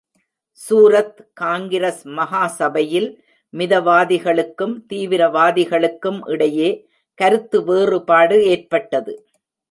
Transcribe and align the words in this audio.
சூரத் 0.59 1.19
காங்கிரஸ் 1.33 1.99
மகா 2.19 2.47
சபையில் 2.47 3.07
மிதவாதிகளுக்கும் 3.53 4.73
தீவிரவாதிகளுக்கும் 4.89 6.17
இடையே 6.25 6.69
கருத்து 7.19 7.59
வேறுபாடு 7.63 8.37
ஏற்பட்டது. 8.45 9.13